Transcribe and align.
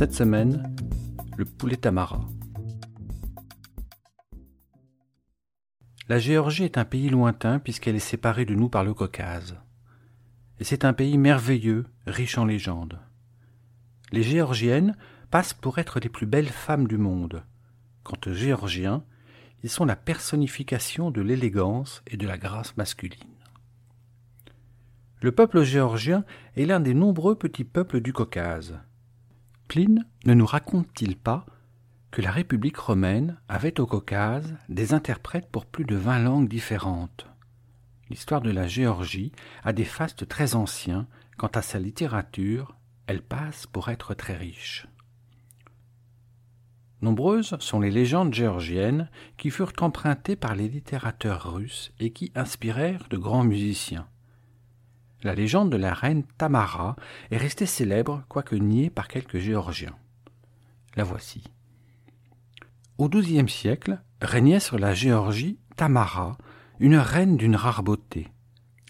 Cette 0.00 0.14
semaine, 0.14 0.74
le 1.36 1.44
poulet 1.44 1.76
tamara. 1.76 2.26
La 6.08 6.18
Géorgie 6.18 6.64
est 6.64 6.78
un 6.78 6.86
pays 6.86 7.10
lointain 7.10 7.58
puisqu'elle 7.58 7.96
est 7.96 7.98
séparée 7.98 8.46
de 8.46 8.54
nous 8.54 8.70
par 8.70 8.82
le 8.82 8.94
Caucase. 8.94 9.58
Et 10.58 10.64
c'est 10.64 10.86
un 10.86 10.94
pays 10.94 11.18
merveilleux, 11.18 11.84
riche 12.06 12.38
en 12.38 12.46
légendes. 12.46 12.98
Les 14.10 14.22
Géorgiennes 14.22 14.96
passent 15.30 15.52
pour 15.52 15.78
être 15.78 16.00
les 16.00 16.08
plus 16.08 16.24
belles 16.24 16.48
femmes 16.48 16.88
du 16.88 16.96
monde. 16.96 17.44
Quant 18.02 18.20
aux 18.26 18.32
Géorgiens, 18.32 19.04
ils 19.62 19.68
sont 19.68 19.84
la 19.84 19.96
personnification 19.96 21.10
de 21.10 21.20
l'élégance 21.20 22.02
et 22.06 22.16
de 22.16 22.26
la 22.26 22.38
grâce 22.38 22.74
masculine. 22.78 23.36
Le 25.20 25.32
peuple 25.32 25.62
géorgien 25.62 26.24
est 26.56 26.64
l'un 26.64 26.80
des 26.80 26.94
nombreux 26.94 27.34
petits 27.34 27.64
peuples 27.64 28.00
du 28.00 28.14
Caucase. 28.14 28.80
Ne 29.76 30.34
nous 30.34 30.46
raconte-t-il 30.46 31.16
pas 31.16 31.46
que 32.10 32.20
la 32.20 32.32
République 32.32 32.76
romaine 32.76 33.38
avait 33.48 33.78
au 33.78 33.86
Caucase 33.86 34.56
des 34.68 34.94
interprètes 34.94 35.48
pour 35.48 35.64
plus 35.64 35.84
de 35.84 35.94
vingt 35.94 36.18
langues 36.18 36.48
différentes? 36.48 37.28
L'histoire 38.08 38.40
de 38.40 38.50
la 38.50 38.66
Géorgie 38.66 39.30
a 39.62 39.72
des 39.72 39.84
fastes 39.84 40.26
très 40.26 40.56
anciens, 40.56 41.06
quant 41.38 41.50
à 41.54 41.62
sa 41.62 41.78
littérature, 41.78 42.76
elle 43.06 43.22
passe 43.22 43.68
pour 43.68 43.90
être 43.90 44.12
très 44.14 44.36
riche. 44.36 44.88
Nombreuses 47.00 47.56
sont 47.60 47.78
les 47.78 47.92
légendes 47.92 48.34
géorgiennes 48.34 49.08
qui 49.36 49.50
furent 49.50 49.72
empruntées 49.80 50.36
par 50.36 50.56
les 50.56 50.68
littérateurs 50.68 51.54
russes 51.54 51.92
et 52.00 52.10
qui 52.10 52.32
inspirèrent 52.34 53.06
de 53.08 53.16
grands 53.16 53.44
musiciens. 53.44 54.08
La 55.22 55.34
légende 55.34 55.70
de 55.70 55.76
la 55.76 55.92
reine 55.92 56.22
Tamara 56.38 56.96
est 57.30 57.36
restée 57.36 57.66
célèbre, 57.66 58.24
quoique 58.28 58.56
niée 58.56 58.88
par 58.88 59.06
quelques 59.06 59.38
Géorgiens. 59.38 59.96
La 60.96 61.04
voici. 61.04 61.44
Au 62.96 63.08
XIIe 63.08 63.48
siècle 63.48 64.00
régnait 64.22 64.60
sur 64.60 64.78
la 64.78 64.94
Géorgie 64.94 65.58
Tamara, 65.76 66.38
une 66.78 66.96
reine 66.96 67.36
d'une 67.36 67.56
rare 67.56 67.82
beauté. 67.82 68.28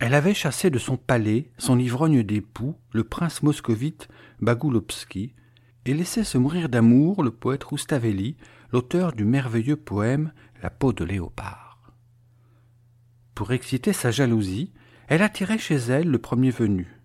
Elle 0.00 0.14
avait 0.14 0.34
chassé 0.34 0.70
de 0.70 0.78
son 0.78 0.96
palais 0.96 1.50
son 1.58 1.78
ivrogne 1.78 2.22
d'époux, 2.22 2.76
le 2.92 3.04
prince 3.04 3.42
moscovite 3.42 4.08
Bagulovski, 4.40 5.34
et 5.84 5.94
laissé 5.94 6.22
se 6.22 6.38
mourir 6.38 6.68
d'amour 6.68 7.22
le 7.22 7.32
poète 7.32 7.64
Roustavelli, 7.64 8.36
l'auteur 8.72 9.12
du 9.12 9.24
merveilleux 9.24 9.76
poème 9.76 10.32
La 10.62 10.70
peau 10.70 10.92
de 10.92 11.04
léopard. 11.04 11.92
Pour 13.34 13.52
exciter 13.52 13.92
sa 13.92 14.10
jalousie, 14.10 14.72
elle 15.08 15.22
attirait 15.22 15.58
chez 15.58 15.76
elle 15.76 16.08
le 16.08 16.18
premier 16.18 16.50
venu. 16.50 16.96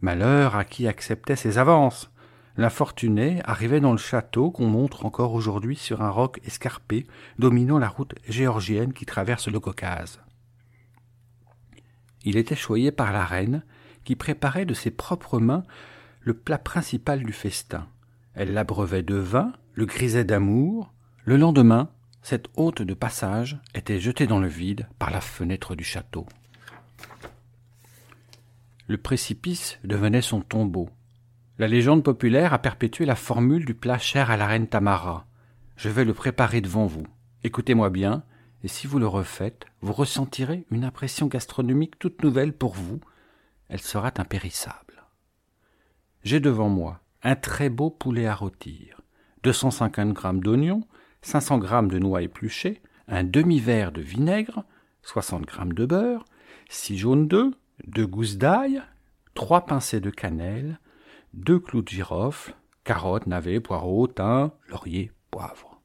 Malheur 0.00 0.56
à 0.56 0.64
qui 0.64 0.86
acceptait 0.86 1.36
ses 1.36 1.58
avances. 1.58 2.10
L'infortuné 2.56 3.40
arrivait 3.44 3.80
dans 3.80 3.92
le 3.92 3.98
château 3.98 4.50
qu'on 4.50 4.66
montre 4.66 5.04
encore 5.04 5.34
aujourd'hui 5.34 5.76
sur 5.76 6.02
un 6.02 6.10
roc 6.10 6.40
escarpé 6.44 7.06
dominant 7.38 7.78
la 7.78 7.88
route 7.88 8.14
géorgienne 8.28 8.92
qui 8.92 9.06
traverse 9.06 9.48
le 9.48 9.60
Caucase. 9.60 10.20
Il 12.24 12.36
était 12.36 12.56
choyé 12.56 12.92
par 12.92 13.12
la 13.12 13.24
reine, 13.24 13.62
qui 14.04 14.16
préparait 14.16 14.66
de 14.66 14.74
ses 14.74 14.90
propres 14.90 15.38
mains 15.38 15.62
le 16.20 16.34
plat 16.34 16.58
principal 16.58 17.22
du 17.22 17.32
festin. 17.32 17.86
Elle 18.34 18.52
l'abreuvait 18.52 19.02
de 19.02 19.16
vin, 19.16 19.52
le 19.74 19.86
grisait 19.86 20.24
d'amour. 20.24 20.92
Le 21.24 21.36
lendemain, 21.36 21.88
cette 22.22 22.48
hôte 22.56 22.82
de 22.82 22.94
passage 22.94 23.58
était 23.74 24.00
jetée 24.00 24.26
dans 24.26 24.40
le 24.40 24.48
vide 24.48 24.88
par 24.98 25.10
la 25.10 25.20
fenêtre 25.20 25.74
du 25.74 25.84
château. 25.84 26.26
Le 28.90 28.98
précipice 28.98 29.78
devenait 29.84 30.20
son 30.20 30.40
tombeau. 30.40 30.90
La 31.58 31.68
légende 31.68 32.02
populaire 32.02 32.52
a 32.52 32.58
perpétué 32.58 33.04
la 33.04 33.14
formule 33.14 33.64
du 33.64 33.72
plat 33.72 33.98
cher 33.98 34.32
à 34.32 34.36
la 34.36 34.48
reine 34.48 34.66
Tamara. 34.66 35.28
Je 35.76 35.88
vais 35.88 36.04
le 36.04 36.12
préparer 36.12 36.60
devant 36.60 36.86
vous. 36.86 37.06
Écoutez-moi 37.44 37.90
bien, 37.90 38.24
et 38.64 38.66
si 38.66 38.88
vous 38.88 38.98
le 38.98 39.06
refaites, 39.06 39.66
vous 39.80 39.92
ressentirez 39.92 40.66
une 40.72 40.82
impression 40.82 41.28
gastronomique 41.28 42.00
toute 42.00 42.24
nouvelle 42.24 42.52
pour 42.52 42.74
vous. 42.74 42.98
Elle 43.68 43.78
sera 43.78 44.10
impérissable. 44.16 45.04
J'ai 46.24 46.40
devant 46.40 46.68
moi 46.68 46.98
un 47.22 47.36
très 47.36 47.68
beau 47.68 47.90
poulet 47.90 48.26
à 48.26 48.34
rôtir, 48.34 49.02
250 49.44 50.14
grammes 50.14 50.42
d'oignons, 50.42 50.82
500 51.22 51.58
grammes 51.58 51.90
de 51.92 52.00
noix 52.00 52.22
épluchées, 52.22 52.82
un 53.06 53.22
demi-verre 53.22 53.92
de 53.92 54.00
vinaigre, 54.00 54.64
60 55.02 55.46
grammes 55.46 55.74
de 55.74 55.86
beurre, 55.86 56.24
six 56.68 56.98
jaunes 56.98 57.28
d'œufs, 57.28 57.54
deux 57.86 58.06
gousses 58.06 58.36
d'ail, 58.36 58.82
trois 59.34 59.66
pincées 59.66 60.00
de 60.00 60.10
cannelle, 60.10 60.78
deux 61.34 61.58
clous 61.58 61.82
de 61.82 61.88
girofle, 61.88 62.54
carottes, 62.84 63.26
navets, 63.26 63.60
poireaux, 63.60 64.06
thym, 64.06 64.50
laurier, 64.68 65.12
poivre. 65.30 65.80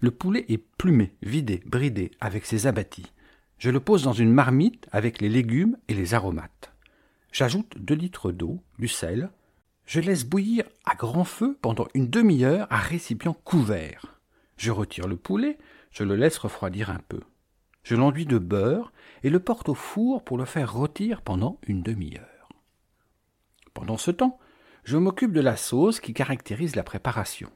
Le 0.00 0.10
poulet 0.10 0.44
est 0.48 0.58
plumé, 0.58 1.14
vidé, 1.22 1.62
bridé 1.64 2.10
avec 2.20 2.44
ses 2.44 2.66
abattis. 2.66 3.12
Je 3.58 3.70
le 3.70 3.80
pose 3.80 4.02
dans 4.02 4.12
une 4.12 4.32
marmite 4.32 4.86
avec 4.92 5.20
les 5.20 5.30
légumes 5.30 5.78
et 5.88 5.94
les 5.94 6.12
aromates. 6.12 6.72
J'ajoute 7.32 7.74
deux 7.78 7.94
litres 7.94 8.32
d'eau, 8.32 8.60
du 8.78 8.88
sel. 8.88 9.30
Je 9.86 10.00
laisse 10.00 10.24
bouillir 10.24 10.64
à 10.84 10.94
grand 10.94 11.24
feu 11.24 11.56
pendant 11.62 11.86
une 11.94 12.08
demi-heure 12.08 12.66
à 12.70 12.76
récipient 12.76 13.34
couvert. 13.44 14.20
Je 14.56 14.70
retire 14.70 15.06
le 15.06 15.16
poulet, 15.16 15.58
je 15.90 16.04
le 16.04 16.16
laisse 16.16 16.38
refroidir 16.38 16.90
un 16.90 17.00
peu. 17.08 17.20
Je 17.86 17.94
l'enduis 17.94 18.26
de 18.26 18.38
beurre 18.38 18.92
et 19.22 19.30
le 19.30 19.38
porte 19.38 19.68
au 19.68 19.74
four 19.76 20.24
pour 20.24 20.38
le 20.38 20.44
faire 20.44 20.72
rôtir 20.72 21.22
pendant 21.22 21.60
une 21.68 21.84
demi-heure. 21.84 22.48
Pendant 23.74 23.96
ce 23.96 24.10
temps, 24.10 24.40
je 24.82 24.96
m'occupe 24.96 25.30
de 25.30 25.40
la 25.40 25.56
sauce 25.56 26.00
qui 26.00 26.12
caractérise 26.12 26.74
la 26.74 26.82
préparation. 26.82 27.48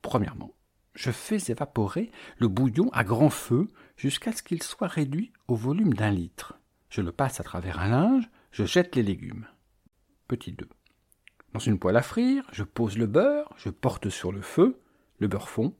Premièrement, 0.00 0.54
je 0.94 1.10
fais 1.10 1.36
évaporer 1.48 2.10
le 2.38 2.48
bouillon 2.48 2.88
à 2.94 3.04
grand 3.04 3.28
feu 3.28 3.70
jusqu'à 3.98 4.32
ce 4.32 4.42
qu'il 4.42 4.62
soit 4.62 4.88
réduit 4.88 5.34
au 5.46 5.56
volume 5.56 5.92
d'un 5.92 6.10
litre. 6.10 6.58
Je 6.88 7.02
le 7.02 7.12
passe 7.12 7.40
à 7.40 7.44
travers 7.44 7.80
un 7.80 7.88
linge, 7.88 8.30
je 8.50 8.64
jette 8.64 8.96
les 8.96 9.02
légumes. 9.02 9.46
Petit 10.26 10.52
2. 10.52 10.66
Dans 11.52 11.60
une 11.60 11.78
poêle 11.78 11.98
à 11.98 12.02
frire, 12.02 12.46
je 12.50 12.62
pose 12.62 12.96
le 12.96 13.08
beurre, 13.08 13.52
je 13.58 13.68
porte 13.68 14.08
sur 14.08 14.32
le 14.32 14.40
feu, 14.40 14.80
le 15.18 15.28
beurre 15.28 15.50
fond, 15.50 15.76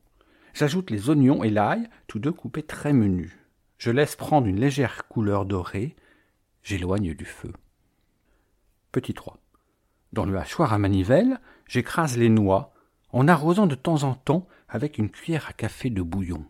j'ajoute 0.54 0.90
les 0.90 1.10
oignons 1.10 1.44
et 1.44 1.50
l'ail, 1.50 1.88
tous 2.06 2.18
deux 2.18 2.32
coupés 2.32 2.62
très 2.62 2.92
menus. 2.92 3.36
Je 3.76 3.90
laisse 3.90 4.16
prendre 4.16 4.46
une 4.46 4.60
légère 4.60 5.06
couleur 5.08 5.44
dorée, 5.44 5.96
j'éloigne 6.62 7.14
du 7.14 7.24
feu. 7.24 7.52
Petit 8.92 9.12
3. 9.12 9.38
Dans 10.12 10.24
le 10.24 10.38
hachoir 10.38 10.72
à 10.72 10.78
manivelle, 10.78 11.40
j'écrase 11.66 12.16
les 12.16 12.28
noix 12.28 12.72
en 13.10 13.28
arrosant 13.28 13.66
de 13.66 13.74
temps 13.74 14.04
en 14.04 14.14
temps 14.14 14.46
avec 14.68 14.96
une 14.98 15.10
cuillère 15.10 15.48
à 15.48 15.52
café 15.52 15.90
de 15.90 16.02
bouillon. 16.02 16.46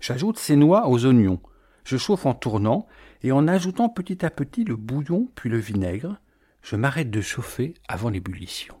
J'ajoute 0.00 0.38
ces 0.38 0.56
noix 0.56 0.88
aux 0.88 1.04
oignons. 1.04 1.40
Je 1.84 1.96
chauffe 1.96 2.26
en 2.26 2.34
tournant 2.34 2.86
et 3.22 3.32
en 3.32 3.48
ajoutant 3.48 3.88
petit 3.88 4.24
à 4.24 4.30
petit 4.30 4.64
le 4.64 4.76
bouillon 4.76 5.28
puis 5.34 5.50
le 5.50 5.58
vinaigre, 5.58 6.20
je 6.62 6.76
m'arrête 6.76 7.10
de 7.10 7.20
chauffer 7.20 7.74
avant 7.88 8.10
l'ébullition. 8.10 8.76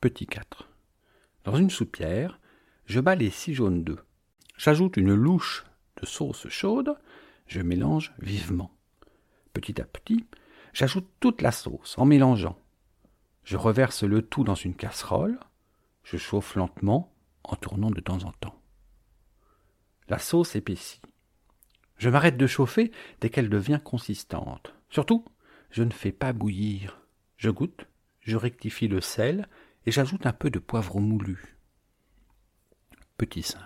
Petit 0.00 0.26
4. 0.26 0.71
Dans 1.44 1.56
une 1.56 1.70
soupière, 1.70 2.40
je 2.86 3.00
bats 3.00 3.14
les 3.14 3.30
six 3.30 3.54
jaunes 3.54 3.84
d'œufs. 3.84 4.04
J'ajoute 4.56 4.96
une 4.96 5.14
louche 5.14 5.64
de 6.00 6.06
sauce 6.06 6.48
chaude, 6.48 6.96
je 7.46 7.60
mélange 7.60 8.12
vivement. 8.18 8.70
Petit 9.52 9.80
à 9.80 9.84
petit, 9.84 10.24
J'ajoute 10.72 11.08
toute 11.20 11.42
la 11.42 11.52
sauce 11.52 11.98
en 11.98 12.06
mélangeant. 12.06 12.58
Je 13.44 13.56
reverse 13.56 14.04
le 14.04 14.22
tout 14.22 14.42
dans 14.42 14.54
une 14.54 14.74
casserole. 14.74 15.38
Je 16.02 16.16
chauffe 16.16 16.54
lentement 16.54 17.12
en 17.44 17.56
tournant 17.56 17.90
de 17.90 18.00
temps 18.00 18.24
en 18.24 18.32
temps. 18.32 18.58
La 20.08 20.18
sauce 20.18 20.56
épaissit. 20.56 21.02
Je 21.98 22.08
m'arrête 22.08 22.38
de 22.38 22.46
chauffer 22.46 22.90
dès 23.20 23.28
qu'elle 23.28 23.50
devient 23.50 23.80
consistante. 23.82 24.74
Surtout, 24.88 25.24
je 25.70 25.82
ne 25.82 25.90
fais 25.90 26.12
pas 26.12 26.32
bouillir. 26.32 27.00
Je 27.36 27.50
goûte, 27.50 27.86
je 28.20 28.36
rectifie 28.36 28.88
le 28.88 29.00
sel 29.00 29.48
et 29.86 29.90
j'ajoute 29.90 30.26
un 30.26 30.32
peu 30.32 30.50
de 30.50 30.58
poivre 30.58 31.00
moulu. 31.00 31.56
Petit 33.18 33.42
5. 33.42 33.60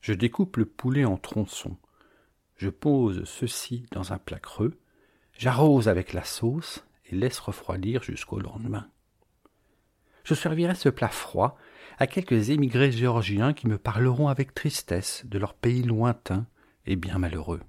Je 0.00 0.12
découpe 0.12 0.56
le 0.56 0.66
poulet 0.66 1.04
en 1.04 1.16
tronçons. 1.16 1.76
Je 2.56 2.70
pose 2.70 3.24
ceci 3.24 3.86
dans 3.92 4.12
un 4.12 4.18
plat 4.18 4.40
creux 4.40 4.78
J'arrose 5.38 5.88
avec 5.88 6.12
la 6.12 6.24
sauce 6.24 6.84
et 7.06 7.16
laisse 7.16 7.38
refroidir 7.38 8.02
jusqu'au 8.02 8.38
lendemain. 8.38 8.86
Je 10.24 10.34
servirai 10.34 10.74
ce 10.74 10.88
plat 10.88 11.08
froid 11.08 11.58
à 11.98 12.06
quelques 12.06 12.50
émigrés 12.50 12.92
géorgiens 12.92 13.52
qui 13.52 13.66
me 13.66 13.78
parleront 13.78 14.28
avec 14.28 14.54
tristesse 14.54 15.24
de 15.26 15.38
leur 15.38 15.54
pays 15.54 15.82
lointain 15.82 16.46
et 16.86 16.96
bien 16.96 17.18
malheureux. 17.18 17.60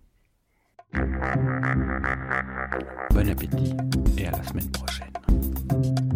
Bon 3.11 3.29
appétit 3.29 3.75
et 4.17 4.27
à 4.27 4.31
la 4.31 4.43
semaine 4.43 4.71
prochaine. 4.71 6.12